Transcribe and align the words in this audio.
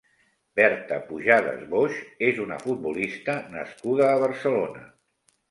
Berta 0.59 0.95
Pujadas 1.09 1.59
Boix 1.73 1.99
és 2.31 2.41
una 2.47 2.59
futbolista 2.65 3.37
nascuda 3.59 4.09
a 4.09 4.19
Barcelona. 4.27 4.85